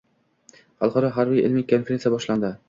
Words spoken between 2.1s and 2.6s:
boshlandi